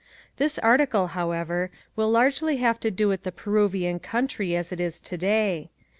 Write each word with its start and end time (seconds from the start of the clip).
This 0.37 0.57
article, 0.57 1.09
however, 1.13 1.69
will 1.95 2.09
largely 2.09 2.57
have 2.57 2.79
to 2.79 2.89
do 2.89 3.07
with 3.07 3.21
the 3.21 3.31
Peruvian 3.31 3.99
country 3.99 4.55
as 4.55 4.71
it 4.71 4.79
is 4.81 4.99
today. 4.99 5.69